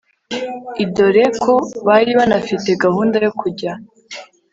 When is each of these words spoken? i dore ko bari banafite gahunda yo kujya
i 0.83 0.85
dore 0.95 1.25
ko 1.43 1.53
bari 1.87 2.11
banafite 2.19 2.69
gahunda 2.83 3.15
yo 3.25 3.31
kujya 3.39 3.71